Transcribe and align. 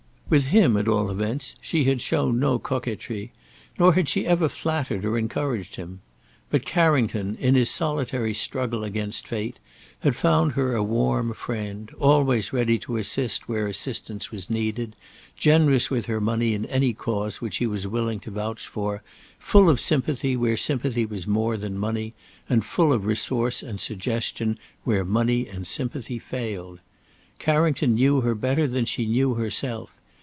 With 0.31 0.45
him, 0.45 0.77
at 0.77 0.87
all 0.87 1.11
events, 1.11 1.55
she 1.61 1.83
had 1.83 1.99
shown 1.99 2.39
no 2.39 2.57
coquetry, 2.57 3.33
nor 3.77 3.91
had 3.95 4.07
she 4.07 4.25
ever 4.25 4.45
either 4.45 4.47
flattered 4.47 5.03
or 5.03 5.17
encouraged 5.17 5.75
him. 5.75 5.99
But 6.49 6.65
Carrington, 6.65 7.35
m 7.41 7.55
his 7.55 7.69
solitary 7.69 8.33
struggle 8.33 8.85
against 8.85 9.27
fate, 9.27 9.59
had 9.99 10.15
found 10.15 10.53
her 10.53 10.73
a 10.73 10.81
warm 10.81 11.33
friend; 11.33 11.93
always 11.99 12.53
ready 12.53 12.79
to 12.79 12.95
assist 12.95 13.49
where 13.49 13.67
assistance 13.67 14.31
was 14.31 14.49
needed, 14.49 14.95
generous 15.35 15.89
with 15.89 16.05
her 16.05 16.21
money 16.21 16.53
in 16.53 16.63
any 16.67 16.93
cause 16.93 17.41
which 17.41 17.57
he 17.57 17.67
was 17.67 17.85
willing 17.85 18.21
to 18.21 18.31
vouch 18.31 18.65
for, 18.67 19.03
full 19.37 19.69
of 19.69 19.81
sympathy 19.81 20.37
where 20.37 20.55
sympathy 20.55 21.05
was 21.05 21.27
more 21.27 21.57
than 21.57 21.77
money, 21.77 22.13
and 22.47 22.63
full 22.63 22.93
of 22.93 23.05
resource 23.05 23.61
and 23.61 23.81
suggestion 23.81 24.57
where 24.85 25.03
money 25.03 25.49
and 25.49 25.67
sympathy 25.67 26.17
failed. 26.19 26.79
Carrington 27.37 27.95
knew 27.95 28.21
her 28.21 28.33
better 28.33 28.65
than 28.65 28.85
she 28.85 29.05
knew 29.05 29.33
herself. 29.33 29.97